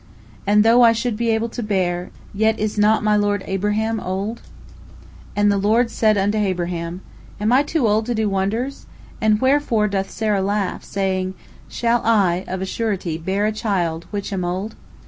And 0.47 0.63
though 0.65 0.81
I 0.81 0.93
should 0.93 1.15
be 1.15 1.29
able 1.29 1.49
to 1.49 1.61
bear, 1.61 2.09
yet 2.33 2.57
is 2.57 2.75
not 2.75 3.03
my 3.03 3.15
lord 3.15 3.43
Abraham 3.45 3.99
old?" 3.99 4.41
And 5.35 5.51
the 5.51 5.59
Lord 5.59 5.91
said 5.91 6.17
unto 6.17 6.39
Abraham: 6.39 7.01
"Am 7.39 7.53
I 7.53 7.61
too 7.61 7.87
old 7.87 8.07
to 8.07 8.15
do 8.15 8.27
wonders? 8.27 8.87
And 9.21 9.39
wherefore 9.39 9.87
doth 9.87 10.09
Sarah 10.09 10.41
laugh, 10.41 10.83
saying, 10.83 11.35
Shall 11.69 12.01
I 12.03 12.45
of 12.47 12.63
a 12.63 12.65
surety 12.65 13.19
bear 13.19 13.45
a 13.45 13.51
child, 13.51 14.07
which 14.09 14.33
am 14.33 14.43
old?" 14.43 14.73